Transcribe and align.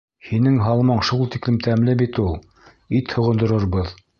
Һинең 0.27 0.55
һалмаң 0.67 1.03
шул 1.09 1.21
тиклем 1.35 1.59
тәмле 1.67 1.97
бит 2.01 2.19
ул. 2.27 2.35
Ит 3.01 3.17
һоғондорорбоҙ. 3.19 3.97